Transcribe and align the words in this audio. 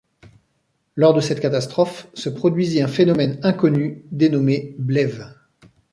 Lors 0.95 1.13
de 1.13 1.21
cette 1.21 1.41
catastrophe, 1.41 2.07
se 2.15 2.29
produisit 2.29 2.81
un 2.81 2.87
phénomène 2.87 3.39
inconnu 3.43 4.03
dénommé 4.11 4.73
Bleve. 4.79 5.31